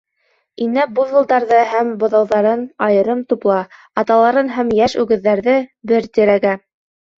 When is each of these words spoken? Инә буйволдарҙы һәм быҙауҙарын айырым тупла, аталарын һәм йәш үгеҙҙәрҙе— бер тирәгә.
Инә 0.67 0.85
буйволдарҙы 0.99 1.59
һәм 1.73 1.91
быҙауҙарын 2.05 2.65
айырым 2.87 3.21
тупла, 3.35 3.59
аталарын 4.05 4.53
һәм 4.57 4.75
йәш 4.81 4.99
үгеҙҙәрҙе— 5.07 5.59
бер 5.95 6.11
тирәгә. 6.19 6.59